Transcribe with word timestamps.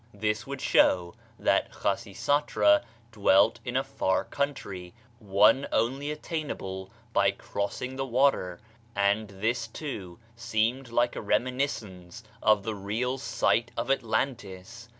This 0.15 0.47
would 0.47 0.61
show 0.61 1.13
that 1.37 1.71
Khasisatra 1.71 2.81
dwelt 3.11 3.59
in 3.63 3.77
a 3.77 3.83
far 3.83 4.23
country, 4.23 4.95
one 5.19 5.67
only 5.71 6.09
attainable 6.09 6.89
by 7.13 7.29
crossing 7.29 7.97
the 7.97 8.05
water; 8.07 8.59
and 8.95 9.27
this, 9.27 9.67
too, 9.67 10.17
seems 10.35 10.91
like 10.91 11.15
a 11.15 11.21
reminiscence 11.21 12.23
of 12.41 12.63
the 12.63 12.73
real 12.73 13.19
site 13.19 13.69
of 13.77 13.91
Atlantis. 13.91 14.89